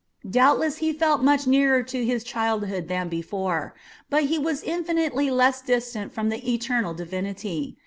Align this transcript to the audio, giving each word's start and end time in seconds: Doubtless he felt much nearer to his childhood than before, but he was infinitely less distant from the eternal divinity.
Doubtless 0.27 0.77
he 0.77 0.93
felt 0.93 1.21
much 1.21 1.45
nearer 1.45 1.83
to 1.83 2.03
his 2.03 2.23
childhood 2.23 2.87
than 2.87 3.07
before, 3.07 3.75
but 4.09 4.23
he 4.23 4.39
was 4.39 4.63
infinitely 4.63 5.29
less 5.29 5.61
distant 5.61 6.11
from 6.11 6.29
the 6.29 6.51
eternal 6.51 6.95
divinity. 6.95 7.77